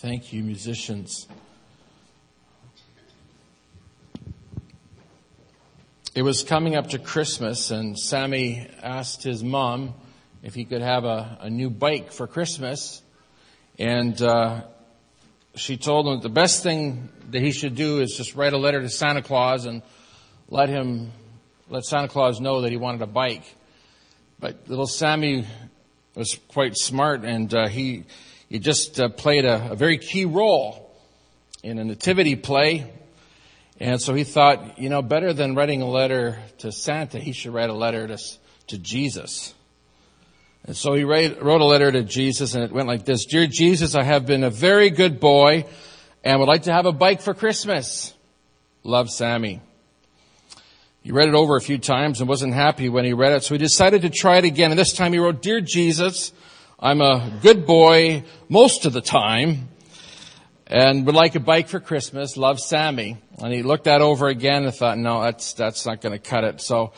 [0.00, 1.26] Thank you, musicians.
[6.14, 9.94] It was coming up to Christmas, and Sammy asked his mom
[10.42, 13.00] if he could have a, a new bike for Christmas.
[13.78, 14.64] And uh,
[15.54, 18.82] she told him the best thing that he should do is just write a letter
[18.82, 19.80] to Santa Claus and
[20.50, 21.10] let him
[21.70, 23.44] let Santa Claus know that he wanted a bike.
[24.38, 25.46] But little Sammy
[26.14, 28.04] was quite smart, and uh, he
[28.48, 30.94] he just uh, played a, a very key role
[31.62, 32.92] in a nativity play.
[33.80, 37.52] And so he thought, you know, better than writing a letter to Santa, he should
[37.52, 38.18] write a letter to,
[38.68, 39.54] to Jesus.
[40.64, 43.26] And so he wrote a letter to Jesus and it went like this.
[43.26, 45.66] Dear Jesus, I have been a very good boy
[46.24, 48.14] and would like to have a bike for Christmas.
[48.82, 49.60] Love Sammy.
[51.02, 53.54] He read it over a few times and wasn't happy when he read it, so
[53.54, 54.72] he decided to try it again.
[54.72, 56.32] And this time he wrote, Dear Jesus,
[56.78, 59.70] I'm a good boy most of the time
[60.66, 62.36] and would like a bike for Christmas.
[62.36, 63.16] Love Sammy.
[63.38, 66.44] And he looked that over again and thought, no, that's, that's not going to cut
[66.44, 66.60] it.
[66.60, 66.92] So,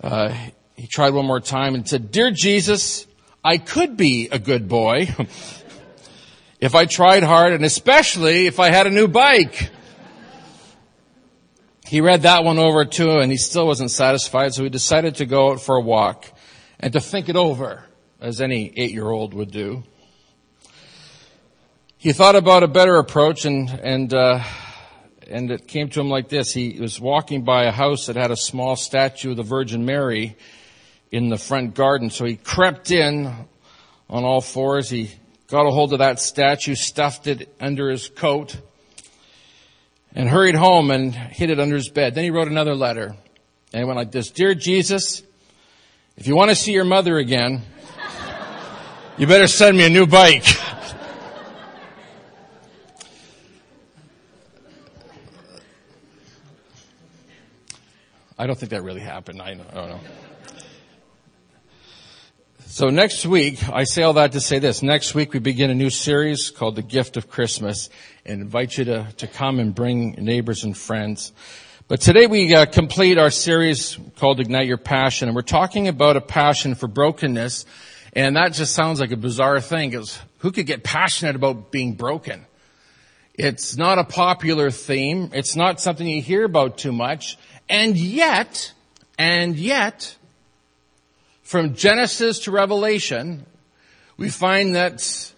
[0.00, 0.32] uh,
[0.76, 3.06] he tried one more time and said, Dear Jesus,
[3.42, 5.08] I could be a good boy
[6.60, 9.70] if I tried hard and especially if I had a new bike.
[11.84, 15.26] He read that one over too and he still wasn't satisfied so he decided to
[15.26, 16.32] go out for a walk
[16.78, 17.84] and to think it over
[18.20, 19.82] as any eight year old would do.
[21.96, 24.42] He thought about a better approach and, and, uh,
[25.28, 26.52] and it came to him like this.
[26.52, 30.36] He was walking by a house that had a small statue of the Virgin Mary
[31.10, 32.10] in the front garden.
[32.10, 33.26] So he crept in
[34.08, 34.88] on all fours.
[34.88, 35.10] He
[35.48, 38.56] got a hold of that statue, stuffed it under his coat,
[40.14, 42.14] and hurried home and hid it under his bed.
[42.14, 43.14] Then he wrote another letter.
[43.72, 44.30] And it went like this.
[44.30, 45.22] Dear Jesus,
[46.16, 47.62] if you want to see your mother again,
[49.20, 50.46] you better send me a new bike.
[58.38, 59.42] I don't think that really happened.
[59.42, 60.00] I don't know.
[62.64, 64.82] So next week, I say all that to say this.
[64.82, 67.90] Next week we begin a new series called The Gift of Christmas
[68.24, 71.34] and invite you to, to come and bring neighbors and friends.
[71.88, 76.16] But today we uh, complete our series called Ignite Your Passion and we're talking about
[76.16, 77.66] a passion for brokenness
[78.12, 81.94] and that just sounds like a bizarre thing because who could get passionate about being
[81.94, 82.46] broken?
[83.34, 85.30] It's not a popular theme.
[85.32, 87.38] It's not something you hear about too much.
[87.68, 88.72] And yet,
[89.18, 90.16] and yet,
[91.42, 93.46] from Genesis to Revelation,
[94.16, 95.32] we find that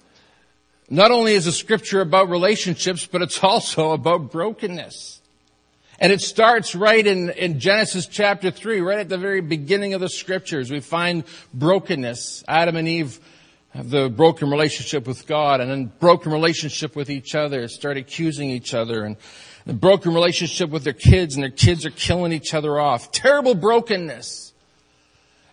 [0.90, 5.21] not only is the scripture about relationships, but it's also about brokenness.
[6.02, 10.00] And it starts right in, in Genesis chapter 3, right at the very beginning of
[10.00, 10.68] the scriptures.
[10.68, 11.22] We find
[11.54, 12.42] brokenness.
[12.48, 13.20] Adam and Eve
[13.70, 18.50] have the broken relationship with God and then broken relationship with each other, start accusing
[18.50, 19.16] each other and
[19.64, 23.12] the broken relationship with their kids and their kids are killing each other off.
[23.12, 24.52] Terrible brokenness.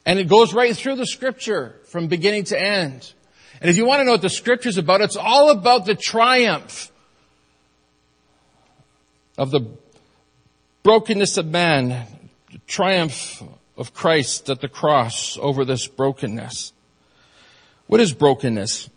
[0.03, 3.13] And it goes right through the scripture from beginning to end.
[3.61, 6.91] And if you want to know what the scripture's about, it's all about the triumph
[9.37, 9.61] of the
[10.83, 12.05] brokenness of man,
[12.51, 13.43] the triumph
[13.77, 16.73] of Christ at the cross over this brokenness.
[17.87, 18.89] What is brokenness?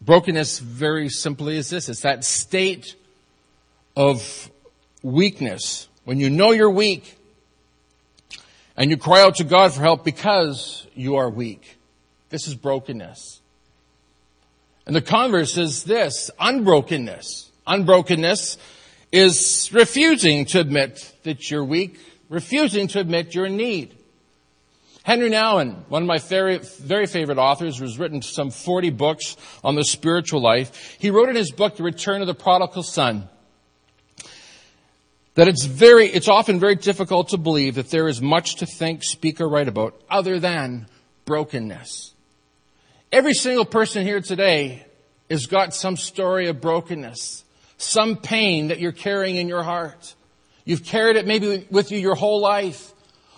[0.00, 1.88] Brokenness very simply is this.
[1.88, 2.94] It's that state
[3.96, 4.50] of
[5.02, 5.88] weakness.
[6.04, 7.18] When you know you're weak,
[8.78, 11.78] and you cry out to God for help because you are weak.
[12.30, 13.40] This is brokenness.
[14.86, 17.50] And the converse is this, unbrokenness.
[17.66, 18.56] Unbrokenness
[19.12, 21.98] is refusing to admit that you're weak,
[22.28, 23.94] refusing to admit you're in need.
[25.02, 29.74] Henry Nouwen, one of my very, very favorite authors, who's written some 40 books on
[29.74, 33.26] the spiritual life, he wrote in his book, The Return of the Prodigal Son,
[35.34, 39.02] that it's very, it's often very difficult to believe that there is much to think,
[39.02, 40.88] speak, or write about other than
[41.24, 42.12] brokenness.
[43.10, 44.84] Every single person here today
[45.30, 47.44] has got some story of brokenness,
[47.78, 50.14] some pain that you're carrying in your heart.
[50.64, 52.92] You've carried it maybe with you your whole life.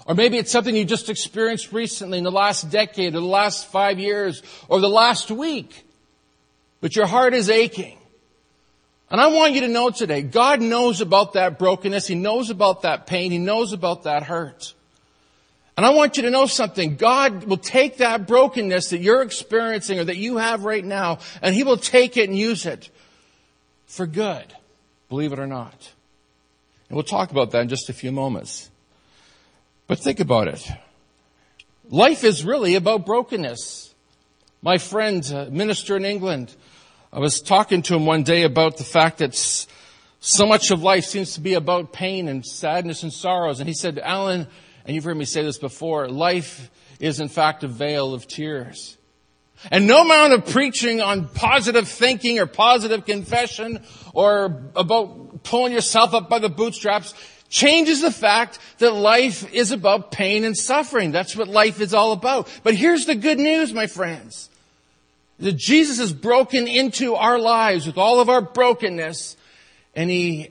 [0.06, 3.68] Or maybe it's something you just experienced recently in the last decade or the last
[3.68, 5.84] five years or the last week.
[6.80, 7.98] But your heart is aching.
[9.10, 12.06] And I want you to know today, God knows about that brokenness.
[12.06, 13.30] He knows about that pain.
[13.30, 14.74] He knows about that hurt.
[15.76, 16.96] And I want you to know something.
[16.96, 21.54] God will take that brokenness that you're experiencing or that you have right now, and
[21.54, 22.90] He will take it and use it
[23.90, 24.54] for good.
[25.08, 25.92] Believe it or not.
[26.88, 28.70] And we'll talk about that in just a few moments.
[29.88, 30.64] But think about it.
[31.90, 33.92] Life is really about brokenness.
[34.62, 36.54] My friend, uh, minister in England,
[37.12, 39.34] I was talking to him one day about the fact that
[40.20, 43.58] so much of life seems to be about pain and sadness and sorrows.
[43.58, 44.46] And he said, Alan,
[44.84, 46.70] and you've heard me say this before, life
[47.00, 48.96] is in fact a vale of tears.
[49.70, 53.84] And no amount of preaching on positive thinking or positive confession
[54.14, 57.14] or about pulling yourself up by the bootstraps
[57.50, 61.10] changes the fact that life is about pain and suffering.
[61.10, 62.48] That's what life is all about.
[62.62, 64.48] But here's the good news, my friends.
[65.40, 69.36] That Jesus has broken into our lives with all of our brokenness
[69.94, 70.50] and He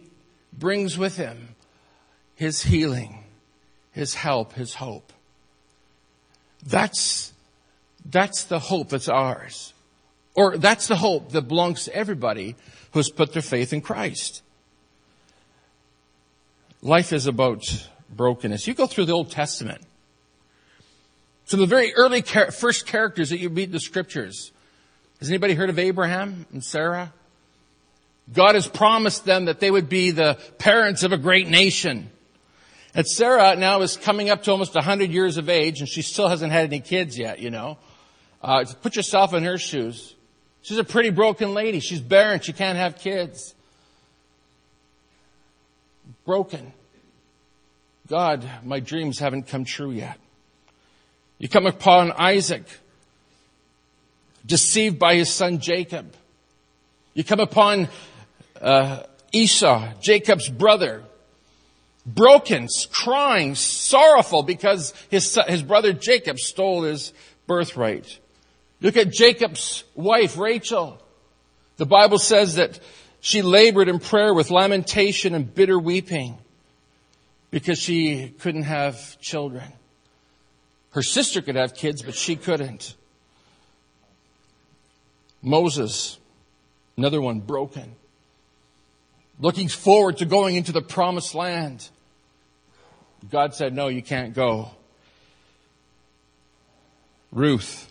[0.51, 1.55] brings with Him
[2.35, 3.23] His healing,
[3.91, 5.13] His help, His hope.
[6.65, 7.31] That's,
[8.09, 9.73] that's the hope that's ours.
[10.35, 12.55] Or that's the hope that belongs to everybody
[12.91, 14.41] who's put their faith in Christ.
[16.81, 17.63] Life is about
[18.09, 18.67] brokenness.
[18.67, 19.81] You go through the Old Testament.
[21.45, 24.51] Some of the very early first characters that you meet in the scriptures.
[25.19, 27.11] Has anybody heard of Abraham and Sarah?
[28.31, 32.11] God has promised them that they would be the parents of a great nation.
[32.93, 36.29] And Sarah now is coming up to almost 100 years of age and she still
[36.29, 37.77] hasn't had any kids yet, you know.
[38.41, 40.15] Uh, put yourself in her shoes.
[40.61, 41.79] She's a pretty broken lady.
[41.79, 42.39] She's barren.
[42.39, 43.55] She can't have kids
[46.25, 46.73] broken.
[48.07, 50.19] God, my dreams haven't come true yet.
[51.37, 52.65] You come upon Isaac,
[54.45, 56.13] deceived by his son Jacob.
[57.13, 57.87] You come upon
[58.61, 61.03] uh, Esau, Jacob's brother,
[62.05, 67.13] broken, crying, sorrowful because his, his brother Jacob stole his
[67.47, 68.19] birthright.
[68.81, 71.01] Look at Jacob's wife, Rachel.
[71.77, 72.79] The Bible says that
[73.19, 76.37] she labored in prayer with lamentation and bitter weeping
[77.51, 79.65] because she couldn't have children.
[80.91, 82.95] Her sister could have kids, but she couldn't.
[85.41, 86.17] Moses,
[86.97, 87.95] another one broken,
[89.39, 91.87] looking forward to going into the promised land.
[93.29, 94.71] God said, no, you can't go.
[97.31, 97.88] Ruth,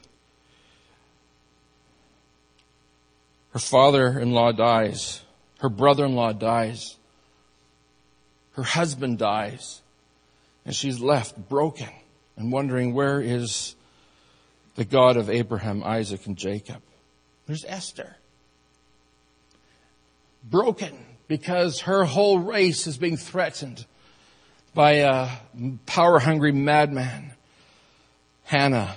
[3.59, 5.21] Her father-in-law dies.
[5.59, 6.97] Her brother-in-law dies.
[8.53, 9.83] Her husband dies.
[10.65, 11.89] And she's left broken
[12.37, 13.75] and wondering where is
[14.77, 16.81] the God of Abraham, Isaac, and Jacob.
[17.49, 18.15] There's Esther.
[20.45, 20.97] Broken
[21.27, 23.87] because her whole race is being threatened
[24.73, 25.31] by a
[25.85, 27.33] power hungry madman.
[28.45, 28.95] Hannah,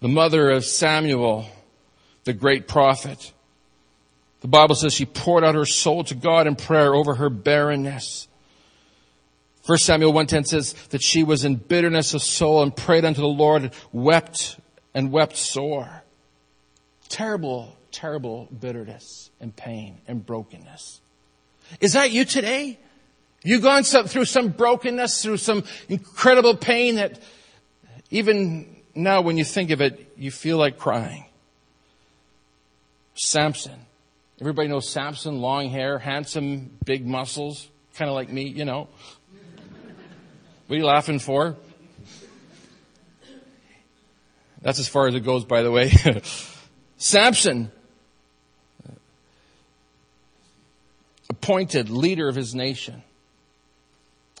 [0.00, 1.48] the mother of Samuel,
[2.28, 3.32] the great prophet.
[4.42, 8.28] The Bible says she poured out her soul to God in prayer over her barrenness.
[9.64, 13.26] 1 Samuel 1.10 says that she was in bitterness of soul and prayed unto the
[13.26, 14.60] Lord, and wept
[14.92, 16.04] and wept sore.
[17.08, 21.00] Terrible, terrible bitterness and pain and brokenness.
[21.80, 22.78] Is that you today?
[23.42, 27.22] You've gone through some brokenness, through some incredible pain that
[28.10, 31.24] even now when you think of it, you feel like crying.
[33.18, 33.74] Samson.
[34.40, 38.88] Everybody knows Samson, long hair, handsome, big muscles, kind of like me, you know.
[40.68, 41.56] What are you laughing for?
[44.62, 45.90] That's as far as it goes, by the way.
[46.96, 47.72] Samson,
[51.28, 53.02] appointed leader of his nation,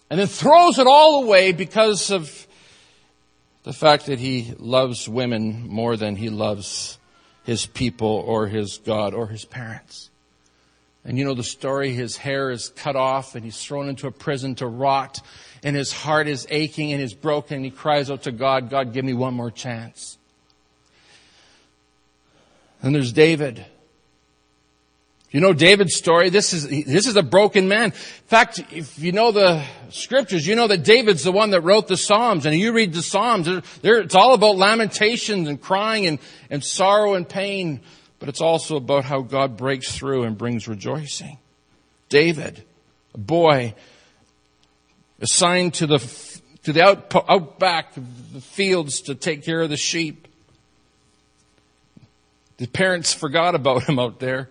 [0.08, 2.46] and then throws it all away because of
[3.64, 6.98] the fact that he loves women more than he loves
[7.48, 10.10] his people or his God or his parents.
[11.02, 14.10] And you know the story, his hair is cut off and he's thrown into a
[14.10, 15.22] prison to rot
[15.62, 18.92] and his heart is aching and is broken and he cries out to God, God,
[18.92, 20.18] give me one more chance.
[22.82, 23.64] And there's David
[25.30, 26.30] you know David's story?
[26.30, 27.84] This is, this is a broken man.
[27.86, 27.90] In
[28.26, 31.98] fact, if you know the scriptures, you know that David's the one that wrote the
[31.98, 32.46] Psalms.
[32.46, 33.46] And you read the Psalms,
[33.82, 36.18] they're, it's all about lamentations and crying and,
[36.48, 37.80] and sorrow and pain.
[38.18, 41.38] But it's also about how God breaks through and brings rejoicing.
[42.08, 42.64] David,
[43.14, 43.74] a boy,
[45.20, 45.98] assigned to the,
[46.62, 50.26] to the out, outback of the fields to take care of the sheep.
[52.56, 54.48] The parents forgot about him out there.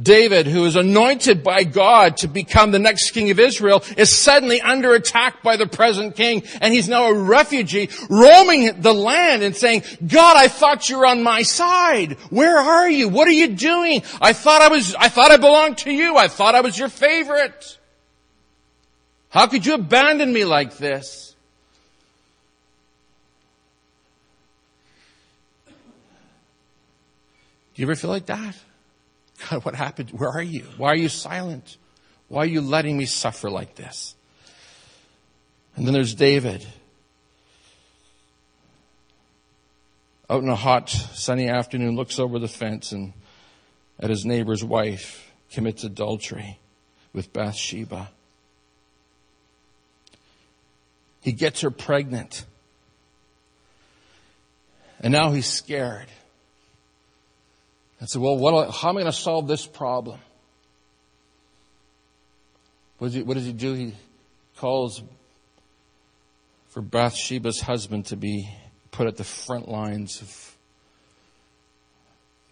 [0.00, 4.60] David, who is anointed by God to become the next king of Israel, is suddenly
[4.60, 9.56] under attack by the present king, and he's now a refugee, roaming the land and
[9.56, 12.12] saying, God, I thought you were on my side.
[12.28, 13.08] Where are you?
[13.08, 14.02] What are you doing?
[14.20, 16.16] I thought I was, I thought I belonged to you.
[16.16, 17.78] I thought I was your favorite.
[19.30, 21.34] How could you abandon me like this?
[27.74, 28.56] Do you ever feel like that?
[29.50, 30.10] God, what happened?
[30.10, 30.64] Where are you?
[30.76, 31.76] Why are you silent?
[32.28, 34.14] Why are you letting me suffer like this?
[35.76, 36.66] And then there's David.
[40.28, 43.12] Out in a hot, sunny afternoon, looks over the fence and
[44.00, 46.58] at his neighbor's wife, commits adultery
[47.12, 48.10] with Bathsheba.
[51.20, 52.44] He gets her pregnant.
[55.00, 56.08] And now he's scared.
[57.98, 60.20] And said, well, what, how am I going to solve this problem?
[62.98, 63.72] What does, he, what does he do?
[63.74, 63.94] He
[64.56, 65.02] calls
[66.68, 68.48] for Bathsheba's husband to be
[68.90, 70.56] put at the front lines of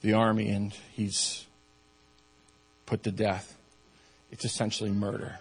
[0.00, 1.46] the army and he's
[2.86, 3.56] put to death.
[4.30, 5.38] It's essentially murder.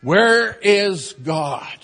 [0.00, 1.76] Where is God?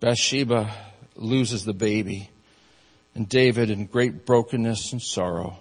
[0.00, 0.72] Bathsheba
[1.16, 2.30] loses the baby,
[3.18, 5.58] and David, in great brokenness and sorrow,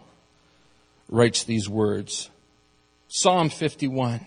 [1.09, 2.29] writes these words
[3.07, 4.21] Psalm 51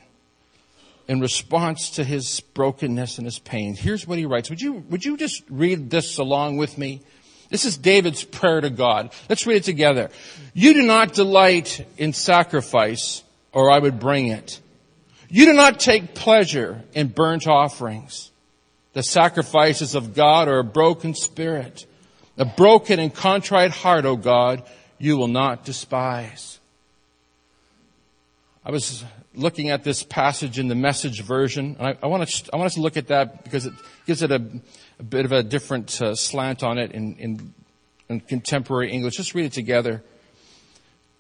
[1.07, 3.75] in response to his brokenness and his pain.
[3.75, 4.51] Here's what he writes.
[4.51, 7.03] Would you, would you just read this along with me?
[7.51, 9.13] This is David's prayer to God.
[9.29, 10.11] Let's read it together.
[10.53, 13.23] You do not delight in sacrifice,
[13.53, 14.61] or I would bring it.
[15.29, 18.31] You do not take pleasure in burnt offerings.
[18.93, 21.87] The sacrifices of God are a broken spirit.
[22.39, 24.63] A broken and contrite heart, O God,
[24.99, 26.59] you will not despise.
[28.65, 32.51] I was looking at this passage in the message version, and I, I, want, to,
[32.53, 33.73] I want us to look at that because it
[34.07, 34.43] gives it a,
[34.99, 37.55] a bit of a different uh, slant on it in, in,
[38.09, 39.17] in contemporary English.
[39.17, 40.03] Just read it together.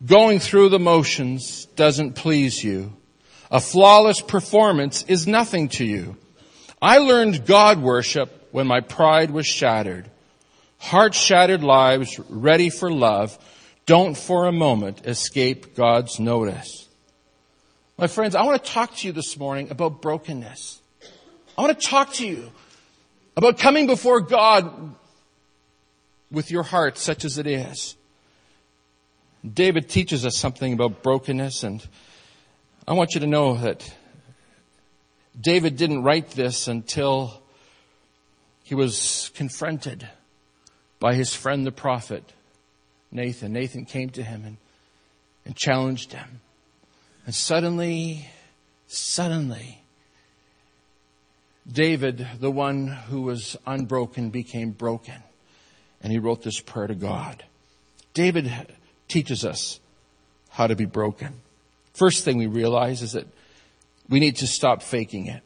[0.04, 2.92] Going through the motions doesn't please you.
[3.50, 6.16] A flawless performance is nothing to you.
[6.80, 10.10] I learned God worship when my pride was shattered.
[10.80, 13.38] Heart shattered lives ready for love
[13.84, 16.88] don't for a moment escape God's notice.
[17.98, 20.80] My friends, I want to talk to you this morning about brokenness.
[21.58, 22.50] I want to talk to you
[23.36, 24.94] about coming before God
[26.30, 27.94] with your heart such as it is.
[29.46, 31.86] David teaches us something about brokenness and
[32.88, 33.94] I want you to know that
[35.38, 37.42] David didn't write this until
[38.62, 40.08] he was confronted
[41.00, 42.32] by his friend the prophet
[43.10, 43.52] Nathan.
[43.52, 44.56] Nathan came to him and,
[45.44, 46.40] and challenged him.
[47.26, 48.28] And suddenly,
[48.86, 49.82] suddenly,
[51.70, 55.22] David, the one who was unbroken, became broken.
[56.02, 57.44] And he wrote this prayer to God.
[58.14, 58.50] David
[59.08, 59.80] teaches us
[60.50, 61.34] how to be broken.
[61.92, 63.26] First thing we realize is that
[64.08, 65.42] we need to stop faking it.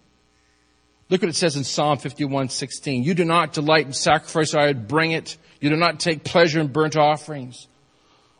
[1.14, 3.04] Look what it says in Psalm 51, 16.
[3.04, 5.36] You do not delight in sacrifice, I would bring it.
[5.60, 7.68] You do not take pleasure in burnt offerings.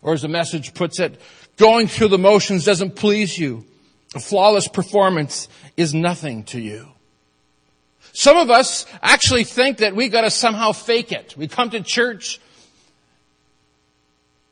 [0.02, 1.20] Or as the message puts it,
[1.56, 3.64] going through the motions doesn't please you.
[4.16, 6.88] A flawless performance is nothing to you.
[8.12, 11.36] Some of us actually think that we gotta somehow fake it.
[11.36, 12.40] We come to church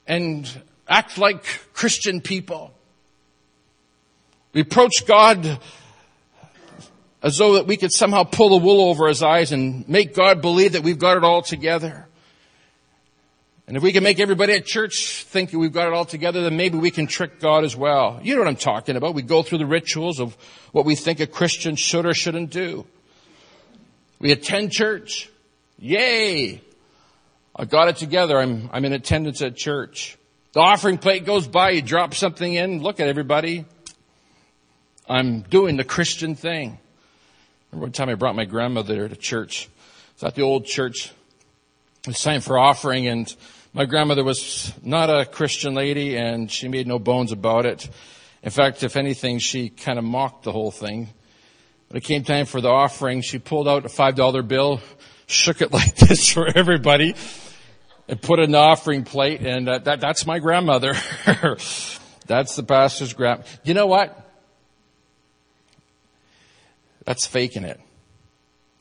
[0.06, 0.48] and
[0.88, 1.42] act like
[1.74, 2.72] Christian people.
[4.52, 5.58] We approach God
[7.22, 10.42] as though that we could somehow pull the wool over his eyes and make God
[10.42, 12.06] believe that we've got it all together.
[13.68, 16.56] And if we can make everybody at church think we've got it all together, then
[16.56, 18.20] maybe we can trick God as well.
[18.22, 19.14] You know what I'm talking about.
[19.14, 20.36] We go through the rituals of
[20.72, 22.86] what we think a Christian should or shouldn't do.
[24.18, 25.30] We attend church.
[25.78, 26.60] Yay!
[27.54, 28.38] I've got it together.
[28.38, 30.18] I'm, I'm in attendance at church.
[30.52, 31.70] The offering plate goes by.
[31.70, 32.82] You drop something in.
[32.82, 33.64] Look at everybody.
[35.08, 36.78] I'm doing the Christian thing.
[37.72, 39.66] Remember one time I brought my grandmother to church.
[40.12, 41.10] It's at the old church.
[42.02, 43.34] It was time for offering and
[43.72, 47.88] my grandmother was not a Christian lady and she made no bones about it.
[48.42, 51.08] In fact, if anything, she kind of mocked the whole thing.
[51.88, 54.82] When it came time for the offering, she pulled out a five dollar bill,
[55.26, 57.14] shook it like this for everybody,
[58.06, 59.40] and put it in the offering plate.
[59.40, 60.92] And uh, that, that's my grandmother.
[62.26, 63.44] that's the pastor's grand.
[63.64, 64.21] You know what?
[67.04, 67.80] That's faking it.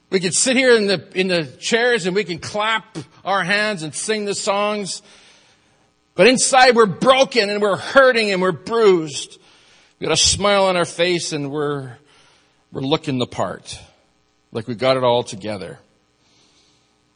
[0.09, 3.83] We can sit here in the, in the chairs and we can clap our hands
[3.83, 5.01] and sing the songs.
[6.15, 9.39] But inside we're broken and we're hurting and we're bruised.
[9.99, 11.95] We got a smile on our face and we're,
[12.71, 13.79] we're looking the part.
[14.51, 15.79] Like we got it all together.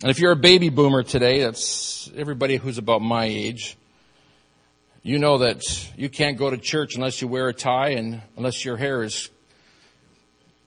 [0.01, 3.77] And if you're a baby boomer today, that's everybody who's about my age.
[5.03, 5.61] You know that
[5.97, 9.29] you can't go to church unless you wear a tie and unless your hair is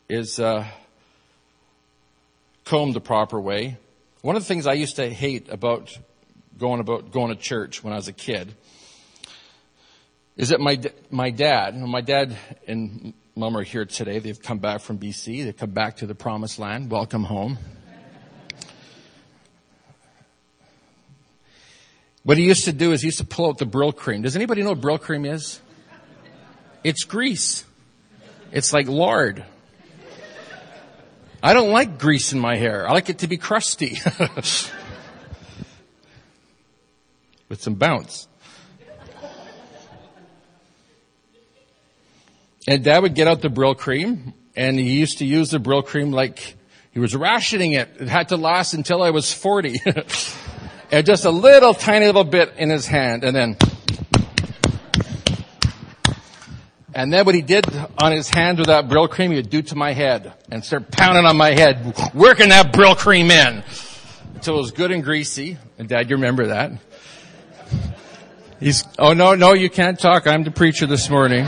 [0.08, 0.66] is uh,
[2.64, 3.76] combed the proper way.
[4.22, 5.96] One of the things I used to hate about
[6.58, 8.54] going about going to church when I was a kid
[10.36, 12.36] is that my my dad, my dad
[12.66, 14.18] and mom are here today.
[14.18, 15.44] They've come back from BC.
[15.44, 16.90] They've come back to the promised land.
[16.90, 17.58] Welcome home.
[22.24, 24.22] What he used to do is he used to pull out the Brylcreem.
[24.22, 25.60] Does anybody know what Brylcreem is?
[26.82, 27.64] It's grease.
[28.52, 29.44] It's like lard.
[31.42, 32.88] I don't like grease in my hair.
[32.88, 33.98] I like it to be crusty.
[37.48, 38.28] With some bounce.
[42.66, 46.56] And dad would get out the Brylcreem, and he used to use the Brylcreem like
[46.90, 47.88] he was rationing it.
[48.00, 49.80] It had to last until I was 40.
[50.90, 53.56] and just a little tiny little bit in his hand and then
[56.98, 57.64] And then what he did
[57.98, 61.26] on his hands with that Brylcreem, he would do to my head and start pounding
[61.26, 63.62] on my head, working that Brylcreem in
[64.34, 65.58] until it was good and greasy.
[65.78, 66.72] And dad, you remember that?
[68.58, 70.26] He's, oh no, no, you can't talk.
[70.26, 71.44] I'm the preacher this morning.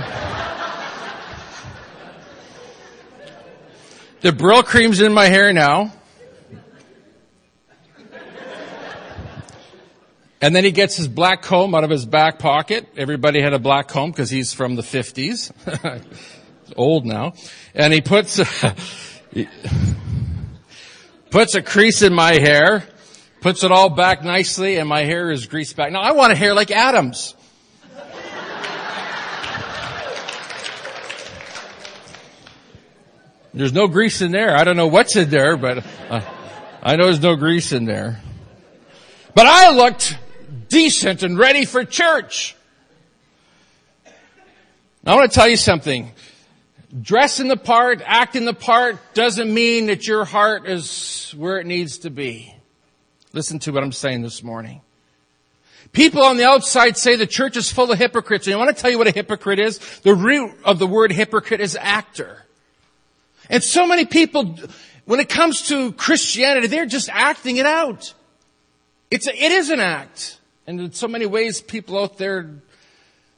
[4.21, 5.93] the Brylcreem's in my hair now.
[10.43, 12.89] And then he gets his black comb out of his back pocket.
[12.97, 15.53] Everybody had a black comb because he's from the 50s.
[16.77, 17.35] old now.
[17.75, 18.45] And he puts, a,
[19.33, 19.49] he
[21.31, 22.85] puts a crease in my hair,
[23.41, 25.93] puts it all back nicely, and my hair is greased back.
[25.93, 27.35] Now I want a hair like Adam's.
[33.53, 34.57] There's no grease in there.
[34.57, 36.21] I don't know what's in there, but uh,
[36.81, 38.21] I know there's no grease in there.
[39.35, 40.17] But I looked
[40.71, 42.57] decent and ready for church.
[45.05, 46.13] Now, I want to tell you something.
[47.03, 51.99] Dressing the part, acting the part doesn't mean that your heart is where it needs
[51.99, 52.55] to be.
[53.33, 54.81] Listen to what I'm saying this morning.
[55.93, 58.47] People on the outside say the church is full of hypocrites.
[58.47, 59.79] And I want to tell you what a hypocrite is.
[60.01, 62.45] The root of the word hypocrite is actor.
[63.49, 64.57] And so many people,
[65.05, 68.15] when it comes to Christianity, they're just acting it out.
[69.11, 70.40] It's a, it is an act.
[70.71, 72.49] And in so many ways, people out there,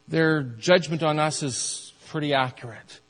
[0.07, 3.01] their judgment on us is pretty accurate.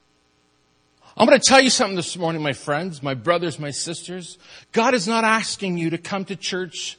[1.16, 4.38] I'm going to tell you something this morning, my friends, my brothers, my sisters.
[4.70, 6.96] God is not asking you to come to church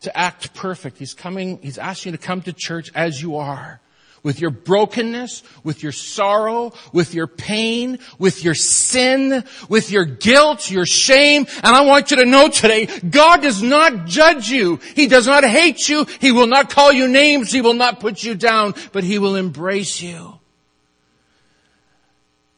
[0.00, 0.98] to act perfect.
[0.98, 3.80] He's coming, He's asking you to come to church as you are
[4.22, 10.70] with your brokenness, with your sorrow, with your pain, with your sin, with your guilt,
[10.70, 11.46] your shame.
[11.62, 14.76] And I want you to know today, God does not judge you.
[14.94, 16.06] He does not hate you.
[16.20, 17.52] He will not call you names.
[17.52, 20.38] He will not put you down, but He will embrace you.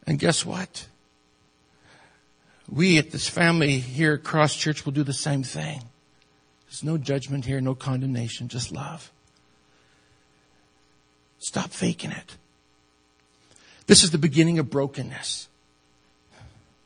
[0.07, 0.87] And guess what?
[2.69, 5.83] We at this family here at Cross Church will do the same thing.
[6.67, 9.13] There's no judgment here, no condemnation, just love.
[11.43, 12.37] Stop faking it.
[13.89, 15.49] This is the beginning of brokenness.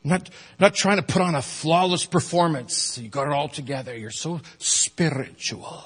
[0.03, 2.97] Not, not trying to put on a flawless performance.
[2.97, 3.95] You got it all together.
[3.95, 5.83] You're so spiritual.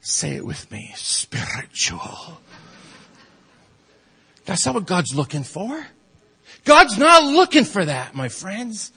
[0.00, 0.92] Say it with me.
[0.94, 2.40] Spiritual.
[4.44, 5.86] That's not what God's looking for.
[6.64, 8.92] God's not looking for that, my friends.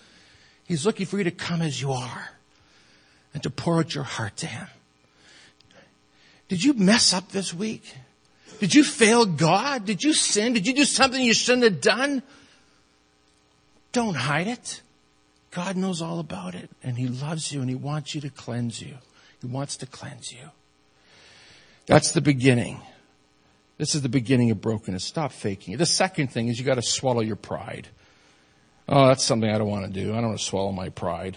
[0.65, 2.29] He's looking for you to come as you are
[3.33, 4.67] and to pour out your heart to Him.
[6.53, 7.95] Did you mess up this week?
[8.59, 9.85] Did you fail God?
[9.85, 10.53] Did you sin?
[10.53, 12.21] Did you do something you shouldn't have done?
[13.91, 14.83] Don't hide it.
[15.49, 18.79] God knows all about it and He loves you and He wants you to cleanse
[18.79, 18.93] you.
[19.41, 20.51] He wants to cleanse you.
[21.87, 22.81] That's the beginning.
[23.79, 25.03] This is the beginning of brokenness.
[25.03, 25.77] Stop faking it.
[25.77, 27.87] The second thing is you got to swallow your pride.
[28.87, 30.11] Oh, that's something I don't want to do.
[30.11, 31.35] I don't want to swallow my pride.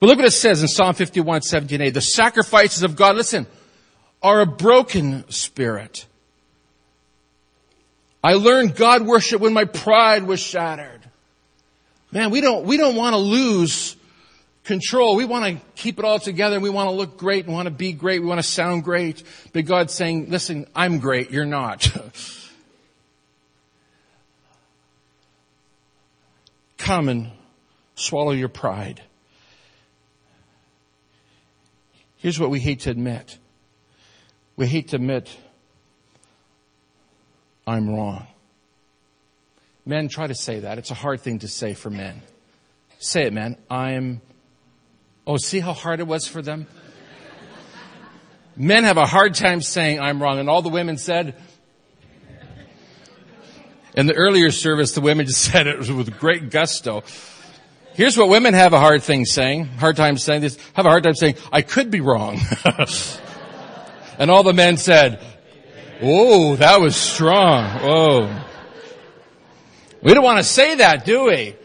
[0.00, 1.94] But look what it says in Psalm 51, 17a.
[1.94, 3.46] The sacrifices of God, listen,
[4.24, 6.06] are a broken spirit.
[8.24, 11.02] I learned God worship when my pride was shattered.
[12.10, 13.96] Man, we don't, we don't want to lose
[14.64, 15.14] control.
[15.14, 16.58] We want to keep it all together.
[16.58, 18.22] We want to look great and want to be great.
[18.22, 19.22] We want to sound great.
[19.52, 21.30] But God's saying, listen, I'm great.
[21.30, 21.94] You're not.
[26.78, 27.30] Come and
[27.94, 29.02] swallow your pride.
[32.16, 33.36] Here's what we hate to admit.
[34.56, 35.36] We hate to admit,
[37.66, 38.26] I'm wrong.
[39.86, 40.78] Men try to say that.
[40.78, 42.22] It's a hard thing to say for men.
[42.98, 43.56] Say it, man.
[43.68, 44.20] I'm.
[45.26, 46.66] Oh, see how hard it was for them?
[48.56, 50.38] Men have a hard time saying I'm wrong.
[50.38, 51.34] And all the women said,
[53.94, 57.02] in the earlier service, the women just said it with great gusto.
[57.94, 61.04] Here's what women have a hard thing saying, hard time saying this, have a hard
[61.04, 62.40] time saying, I could be wrong.
[64.18, 65.20] and all the men said,
[66.02, 67.64] Oh, that was strong.
[67.82, 68.46] Oh.
[70.02, 71.56] We don't want to say that, do we?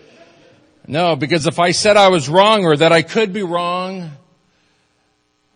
[0.88, 4.12] No, because if I said I was wrong or that I could be wrong,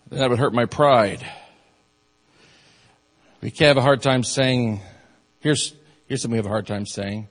[0.09, 1.25] then that would hurt my pride.
[3.41, 4.81] We can have a hard time saying,
[5.39, 5.73] here's,
[6.07, 7.27] here's something we have a hard time saying,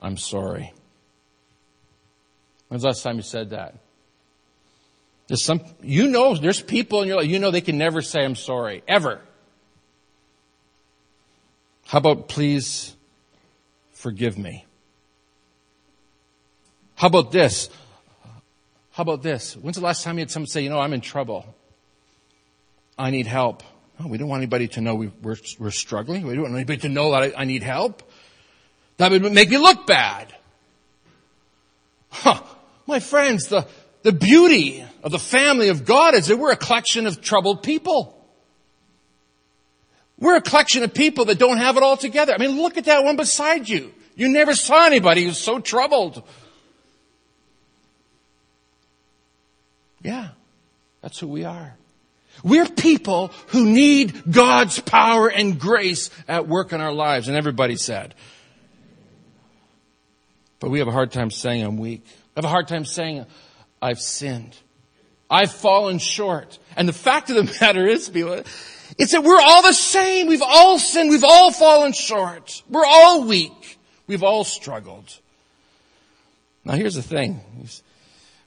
[0.00, 0.72] I'm sorry.
[2.68, 3.74] When's the last time you said that?
[5.30, 8.24] There's some, you know, there's people in your life, you know they can never say
[8.24, 9.20] I'm sorry, ever.
[11.86, 12.96] How about please
[13.92, 14.66] forgive me?
[16.96, 17.70] How about this?
[18.90, 19.56] How about this?
[19.56, 21.46] When's the last time you had someone say, you know, I'm in trouble?
[22.98, 23.62] I need help.
[24.00, 26.26] Oh, we don't want anybody to know we, are we're, we're struggling.
[26.26, 28.02] We don't want anybody to know that I, I need help.
[28.96, 30.34] That would make me look bad.
[32.08, 32.42] Huh.
[32.88, 33.68] My friends, the,
[34.02, 38.16] the beauty of the family of God is that we're a collection of troubled people.
[40.18, 42.34] We're a collection of people that don't have it all together.
[42.34, 43.92] I mean, look at that one beside you.
[44.16, 46.22] You never saw anybody who's so troubled.
[50.02, 50.28] Yeah,
[51.00, 51.74] that's who we are.
[52.42, 57.28] We're people who need God's power and grace at work in our lives.
[57.28, 58.14] And everybody said.
[60.58, 62.02] But we have a hard time saying I'm weak.
[62.06, 63.26] I have a hard time saying
[63.80, 64.56] I've sinned.
[65.30, 66.58] I've fallen short.
[66.76, 68.42] And the fact of the matter is, people,
[68.98, 70.26] it's that we're all the same.
[70.26, 71.10] We've all sinned.
[71.10, 72.62] We've all fallen short.
[72.68, 73.78] We're all weak.
[74.06, 75.18] We've all struggled.
[76.64, 77.40] Now here's the thing.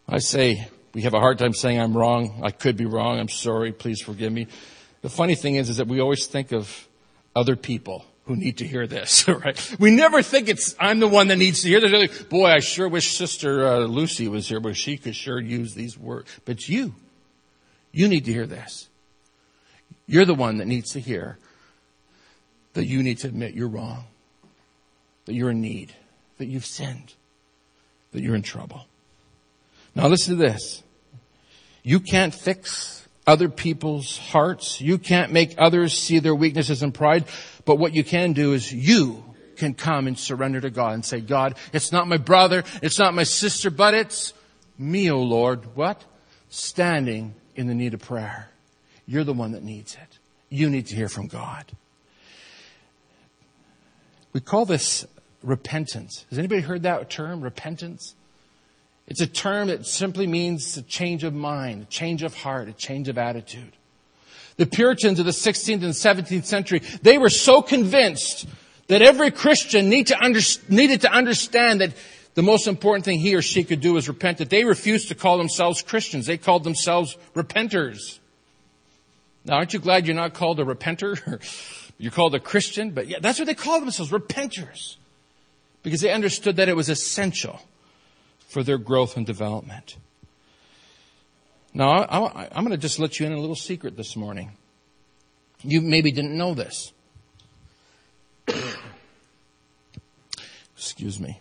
[0.08, 2.42] I say we have a hard time saying I'm wrong.
[2.44, 3.20] I could be wrong.
[3.20, 3.72] I'm sorry.
[3.72, 4.48] Please forgive me.
[5.02, 6.88] The funny thing is, is that we always think of
[7.36, 9.76] other people who need to hear this, right?
[9.80, 12.24] We never think it's, I'm the one that needs to hear this.
[12.24, 15.98] Boy, I sure wish Sister uh, Lucy was here, but she could sure use these
[15.98, 16.30] words.
[16.46, 16.96] But you,
[17.92, 18.88] you need to hear this.
[20.06, 21.38] You're the one that needs to hear
[22.74, 24.06] that you need to admit you're wrong,
[25.26, 25.94] that you're in need,
[26.38, 27.14] that you've sinned,
[28.12, 28.86] that you're in trouble.
[29.96, 30.82] Now listen to this.
[31.84, 34.82] You can't fix other people's hearts.
[34.82, 37.26] You can't make others see their weaknesses and pride.
[37.66, 39.24] But what you can do is you
[39.56, 43.14] can come and surrender to God and say, God, it's not my brother, it's not
[43.14, 44.34] my sister, but it's
[44.78, 45.76] me, O Lord.
[45.76, 46.04] What?
[46.50, 48.50] Standing in the need of prayer.
[49.06, 50.20] You're the one that needs it.
[50.50, 51.66] You need to hear from God.
[54.34, 55.06] We call this
[55.44, 56.26] repentance.
[56.30, 58.16] Has anybody heard that term, repentance?
[59.08, 62.74] It's a term that simply means a change of mind, a change of heart, a
[62.74, 63.74] change of attitude.
[64.56, 68.48] The Puritans of the 16th and 17th century, they were so convinced
[68.88, 70.40] that every Christian need to under,
[70.70, 71.94] needed to understand that
[72.36, 75.16] the most important thing he or she could do was repent, that they refused to
[75.16, 76.26] call themselves Christians.
[76.26, 78.20] They called themselves repenters.
[79.46, 81.42] Now, aren't you glad you're not called a repenter?
[81.98, 84.96] you're called a Christian, but yeah, that's what they called themselves, repenters.
[85.84, 87.60] Because they understood that it was essential
[88.54, 89.98] for their growth and development.
[91.74, 94.52] Now, I, am going to just let you in a little secret this morning.
[95.64, 96.94] You maybe didn't know this.
[100.78, 101.40] Excuse me.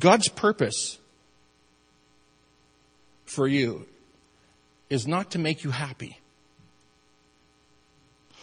[0.00, 0.98] God's purpose
[3.24, 3.86] for you
[4.90, 6.18] is not to make you happy.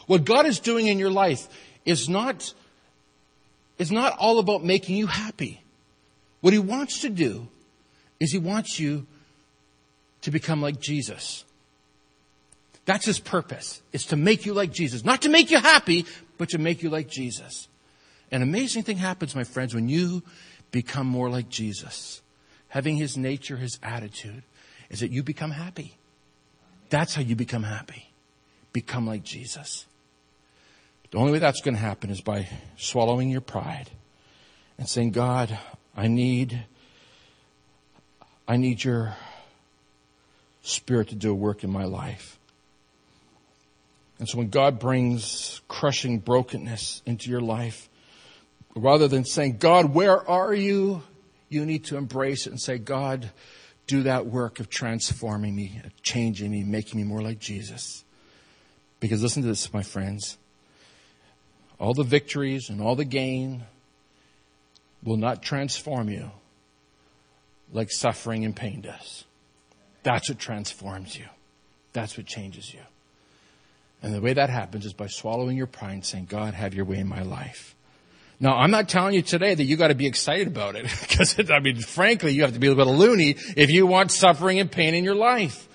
[0.08, 1.50] What God is doing in your life
[1.84, 2.54] is not,
[3.78, 5.62] is not all about making you happy.
[6.42, 7.48] What He wants to do
[8.20, 9.06] is He wants you
[10.22, 11.46] to become like Jesus.
[12.86, 13.82] That's His purpose.
[13.94, 15.06] It's to make you like Jesus.
[15.06, 16.06] Not to make you happy,
[16.38, 17.68] but to make you like Jesus.
[18.32, 20.24] An amazing thing happens, my friends, when you
[20.72, 22.22] become more like Jesus.
[22.70, 24.44] Having His nature, His attitude,
[24.90, 25.98] is that you become happy.
[26.90, 28.10] That's how you become happy.
[28.74, 29.86] Become like Jesus.
[31.12, 32.48] The only way that's going to happen is by
[32.78, 33.90] swallowing your pride
[34.78, 35.58] and saying, God,
[36.00, 36.64] I need,
[38.48, 39.18] I need your
[40.62, 42.40] spirit to do a work in my life.
[44.18, 47.90] And so when God brings crushing brokenness into your life,
[48.78, 51.04] rather than saying, God, where are you?
[51.50, 53.30] You need to embrace it and say, God,
[53.86, 58.06] do that work of transforming me, changing me, making me more like Jesus.
[59.02, 60.38] Because listen to this, my friends.
[61.78, 63.66] All the victories and all the gain
[65.04, 66.32] will not transform you
[67.72, 69.26] like suffering and pain does.
[70.04, 71.26] That's what transforms you.
[71.94, 72.82] That's what changes you.
[74.02, 76.86] And the way that happens is by swallowing your pride and saying, God, have your
[76.86, 77.76] way in my life.
[78.40, 81.38] Now, I'm not telling you today that you got to be excited about it, because
[81.52, 84.60] I mean, frankly, you have to be a little bit loony if you want suffering
[84.60, 85.68] and pain in your life.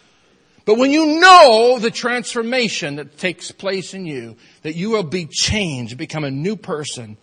[0.65, 5.27] But when you know the transformation that takes place in you, that you will be
[5.27, 7.19] changed, become a new person,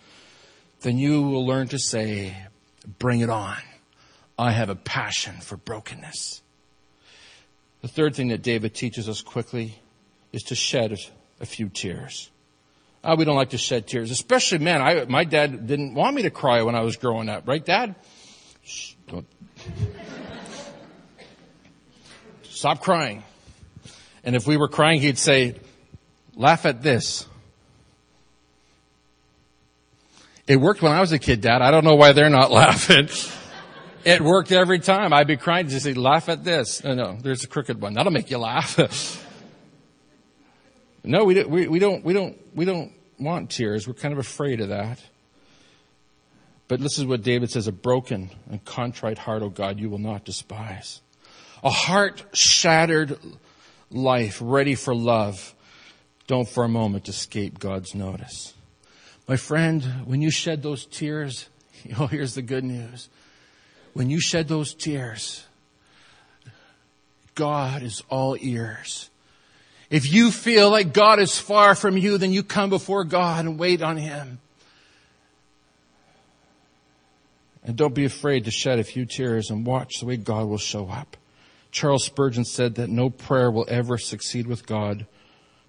[0.82, 2.36] then you will learn to say,
[3.00, 3.58] bring it on.
[4.38, 6.42] I have a passion for brokenness.
[7.82, 9.80] The third thing that David teaches us quickly
[10.32, 10.98] is to shed
[11.40, 12.30] a few tears.
[13.04, 14.82] Oh, we don't like to shed tears, especially men.
[14.82, 17.96] I, my dad didn't want me to cry when I was growing up, right, Dad?
[18.64, 19.26] Shh, don't.
[22.44, 23.24] Stop crying.
[24.24, 25.56] And if we were crying, he'd say,
[26.36, 27.26] laugh at this.
[30.48, 31.62] It worked when I was a kid, Dad.
[31.62, 33.10] I don't know why they're not laughing.
[34.04, 35.14] It worked every time.
[35.14, 36.84] I'd be crying to say, laugh at this.
[36.84, 37.94] No, no, there's a crooked one.
[37.94, 38.78] That'll make you laugh.
[41.04, 43.88] no, we, we, we don't, we don't, we don't want tears.
[43.88, 45.00] We're kind of afraid of that.
[46.68, 50.00] But this is what David says, a broken and contrite heart, O God, you will
[50.00, 51.02] not despise.
[51.64, 53.20] A heart shattered
[53.92, 55.54] life, ready for love,
[56.28, 58.54] don't for a moment escape God's notice.
[59.28, 61.48] My friend, when you shed those tears,
[62.00, 63.10] oh, here's the good news.
[63.94, 65.46] When you shed those tears,
[67.36, 69.10] God is all ears.
[69.90, 73.60] If you feel like God is far from you, then you come before God and
[73.60, 74.40] wait on Him.
[77.64, 80.58] And don't be afraid to shed a few tears and watch the way God will
[80.58, 81.18] show up.
[81.72, 85.06] Charles Spurgeon said that no prayer will ever succeed with God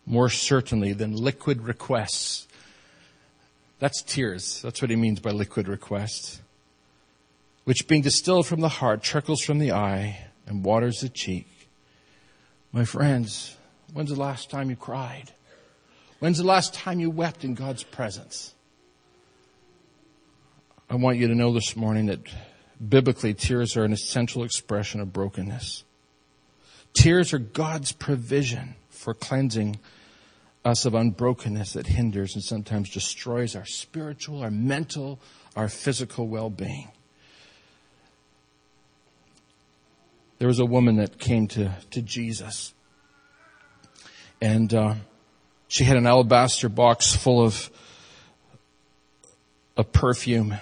[0.07, 2.49] more certainly than liquid requests.
[3.83, 4.63] That's tears.
[4.63, 6.41] That's what he means by liquid request.
[7.65, 11.69] Which being distilled from the heart trickles from the eye and waters the cheek.
[12.71, 13.57] My friends,
[13.93, 15.33] when's the last time you cried?
[16.21, 18.55] When's the last time you wept in God's presence?
[20.89, 22.21] I want you to know this morning that
[22.89, 25.83] biblically tears are an essential expression of brokenness.
[26.95, 29.81] Tears are God's provision for cleansing
[30.65, 35.21] us of unbrokenness that hinders and sometimes destroys our spiritual, our mental,
[35.57, 36.89] our physical well-being.
[40.39, 42.75] There was a woman that came to, to Jesus
[44.43, 44.95] and uh,
[45.69, 47.71] she had an alabaster box full of
[49.77, 50.57] a perfume.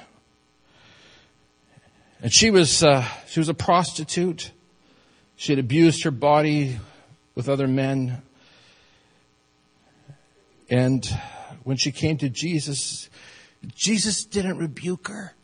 [2.21, 4.53] And she was, uh, she was a prostitute.
[5.37, 6.79] She had abused her body
[7.35, 8.21] with other men.
[10.71, 11.05] And
[11.65, 13.11] when she came to Jesus,
[13.75, 15.35] Jesus didn't rebuke her.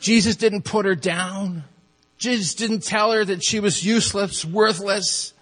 [0.00, 1.64] Jesus didn't put her down.
[2.18, 5.34] Jesus didn't tell her that she was useless, worthless.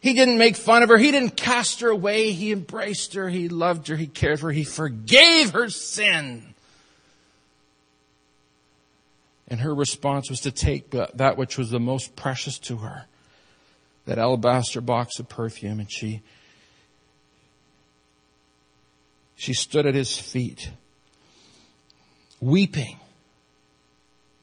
[0.00, 0.98] He didn't make fun of her.
[0.98, 2.32] He didn't cast her away.
[2.32, 3.28] He embraced her.
[3.28, 3.96] He loved her.
[3.96, 4.52] He cared for her.
[4.52, 6.54] He forgave her sin.
[9.48, 13.06] And her response was to take that which was the most precious to her,
[14.04, 16.22] that alabaster box of perfume, and she,
[19.38, 20.68] she stood at his feet,
[22.40, 22.98] weeping,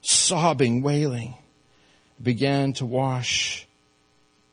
[0.01, 1.35] sobbing, wailing,
[2.23, 3.67] began to wash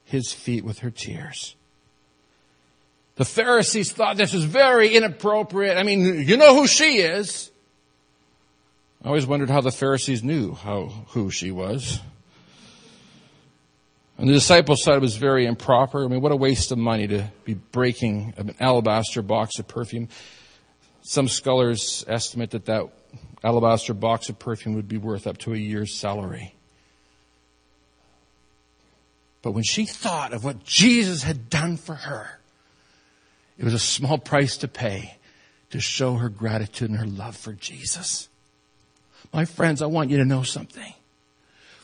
[0.04, 1.54] his feet with her tears.
[3.14, 5.78] The Pharisees thought this was very inappropriate.
[5.78, 7.52] I mean, you know who she is.
[9.04, 12.00] I always wondered how the Pharisees knew how, who she was.
[14.18, 16.04] And the disciples thought it was very improper.
[16.04, 20.08] I mean, what a waste of money to be breaking an alabaster box of perfume.
[21.02, 22.88] Some scholars estimate that that
[23.42, 26.54] alabaster box of perfume would be worth up to a year's salary.
[29.42, 32.38] But when she thought of what Jesus had done for her,
[33.58, 35.16] it was a small price to pay
[35.70, 38.28] to show her gratitude and her love for Jesus.
[39.32, 40.94] My friends, I want you to know something.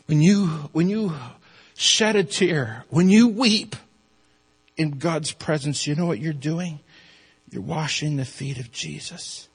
[0.05, 1.13] When you, when you
[1.79, 3.75] shed a tear, when you weep
[4.75, 6.81] in God's presence, you know what you're doing?
[7.49, 9.47] You're washing the feet of Jesus.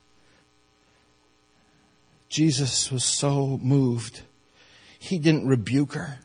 [2.31, 4.23] Jesus was so moved.
[4.99, 6.19] He didn't rebuke her.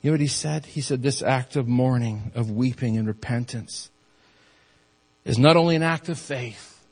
[0.00, 0.64] You know what he said?
[0.64, 3.90] He said this act of mourning, of weeping and repentance
[5.26, 6.82] is not only an act of faith,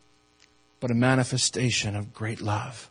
[0.81, 2.91] but a manifestation of great love.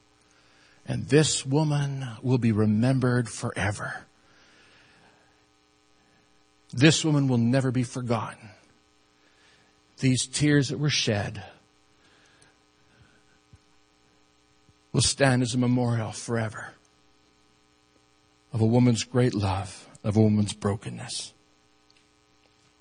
[0.88, 4.07] And this woman will be remembered forever.
[6.74, 8.50] This woman will never be forgotten.
[10.00, 11.44] These tears that were shed
[14.92, 16.70] will stand as a memorial forever
[18.54, 21.34] of a woman's great love, of a woman's brokenness.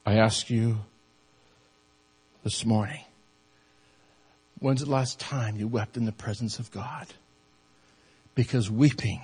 [0.05, 0.79] I ask you
[2.45, 3.01] this morning,
[4.59, 7.07] When's the last time you wept in the presence of God?
[8.35, 9.21] Because weeping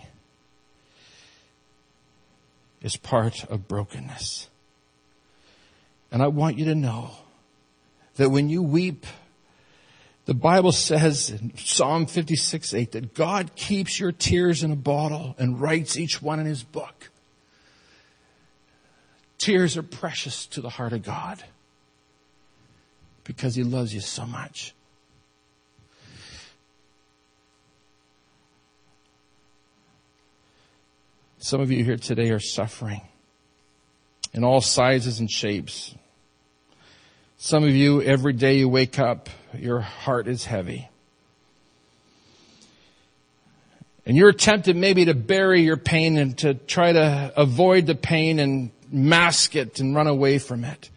[2.82, 4.48] is part of brokenness.
[6.12, 7.10] And I want you to know
[8.16, 9.06] that when you weep,
[10.26, 15.34] the Bible says in Psalm 56, 8 that God keeps your tears in a bottle
[15.38, 17.10] and writes each one in his book.
[19.38, 21.42] Tears are precious to the heart of God
[23.24, 24.74] because he loves you so much.
[31.38, 33.00] Some of you here today are suffering
[34.32, 35.94] in all sizes and shapes.
[37.44, 40.88] Some of you, every day you wake up, your heart is heavy.
[44.06, 48.38] And you're tempted maybe to bury your pain and to try to avoid the pain
[48.38, 50.88] and mask it and run away from it.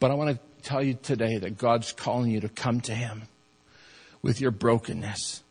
[0.00, 3.24] But I want to tell you today that God's calling you to come to Him
[4.22, 5.42] with your brokenness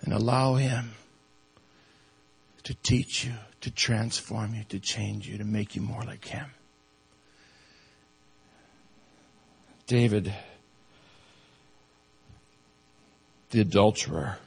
[0.00, 0.94] and allow Him
[2.64, 6.46] to teach you, to transform you, to change you, to make you more like Him.
[9.86, 10.32] David,
[13.50, 14.38] the adulterer,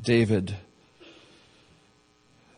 [0.00, 0.56] David,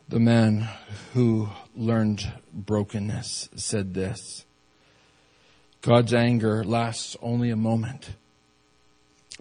[0.08, 0.68] the man
[1.14, 4.44] who learned brokenness, said this
[5.80, 8.10] God's anger lasts only a moment,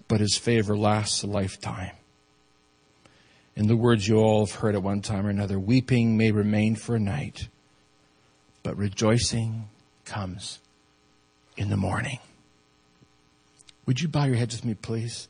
[0.07, 1.91] but his favor lasts a lifetime.
[3.56, 6.76] In the words you all have heard at one time or another, weeping may remain
[6.76, 7.48] for a night,
[8.63, 9.70] but rejoicing
[10.04, 10.60] comes
[11.56, 12.20] in the morning.
[13.86, 15.30] Would you bow your heads with me, please?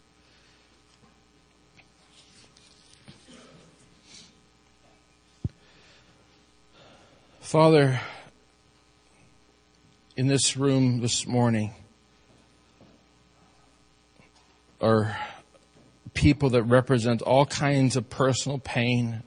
[7.42, 8.02] Father,
[10.18, 11.76] in this room this morning
[14.82, 15.16] are
[16.16, 19.22] people that represent all kinds of personal pain,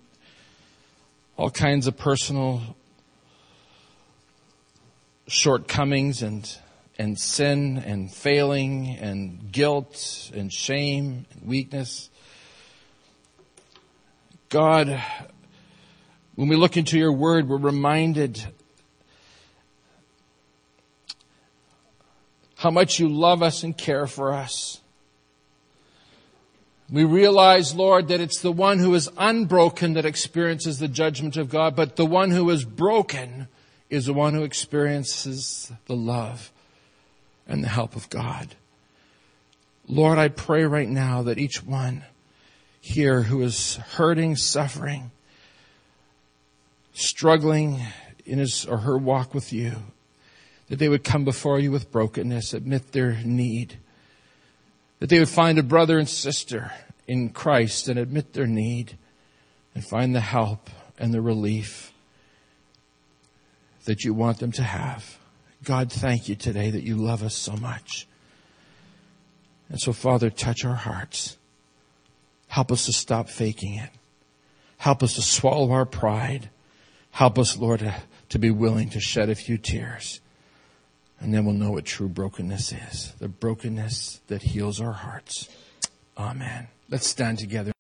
[1.37, 2.77] all kinds of personal
[5.29, 6.59] shortcomings and
[6.99, 12.11] and sin and failing and guilt and shame and weakness.
[14.49, 15.01] God,
[16.35, 18.45] when we look into your word, we're reminded
[22.57, 24.81] how much you love us and care for us.
[26.91, 31.51] We realize, Lord, that it's the one who is unbroken that experiences the judgment of
[31.51, 33.49] God, but the one who is broken
[33.91, 36.51] is the one who experiences the love
[37.47, 38.55] and the help of God.
[39.87, 42.05] Lord, I pray right now that each one
[42.81, 45.11] here who is hurting, suffering,
[46.93, 47.81] struggling
[48.25, 49.73] in his or her walk with you,
[50.69, 53.79] that they would come before you with brokenness, admit their need,
[54.99, 56.73] that they would find a brother and sister
[57.07, 58.99] in Christ and admit their need
[59.75, 61.93] and find the help and the relief
[63.85, 65.19] that you want them to have.
[65.65, 68.07] God, thank you today that you love us so much.
[69.69, 71.37] And so, Father, touch our hearts.
[72.49, 73.91] Help us to stop faking it.
[74.79, 76.51] Help us to swallow our pride.
[77.11, 77.95] Help us, Lord, to,
[78.31, 80.21] to be willing to shed a few tears.
[81.21, 85.49] And then we'll know what true brokenness is the brokenness that heals our hearts.
[86.17, 86.69] Amen.
[86.89, 87.73] Let's stand together.